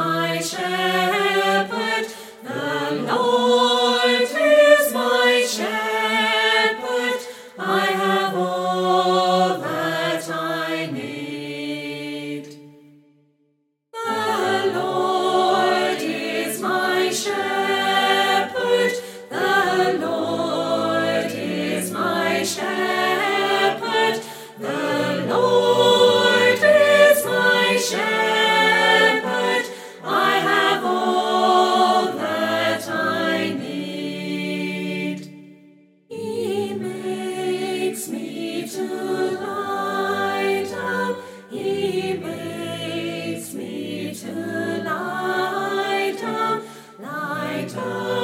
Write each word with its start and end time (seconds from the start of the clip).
my 0.00 0.40
shepherd, 0.40 2.06
the 2.42 3.04
Lord. 3.06 3.39
night. 47.68 48.19